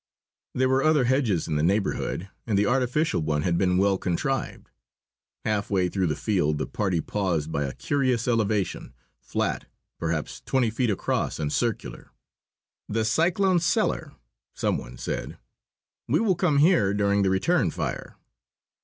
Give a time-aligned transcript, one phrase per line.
[0.55, 4.71] There were other hedges in the neighbourhood, and the artificial one had been well contrived.
[5.45, 9.67] Halfway through the field the party paused by a curious elevation, flat,
[9.99, 12.09] perhaps twenty feet across and circular.
[12.89, 14.13] "The cyclone cellar!"
[14.55, 15.37] some one said.
[16.07, 18.15] "We will come here during the return fire."